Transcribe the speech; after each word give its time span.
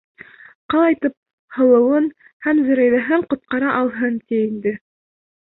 Ҡалайтып 0.73 1.13
һылыуын 1.57 2.09
һәм 2.47 2.63
Зөрәйҙәһен 2.71 3.27
ҡотҡара 3.35 3.77
алһын 3.83 4.21
ти 4.25 4.41
инде! 4.49 4.79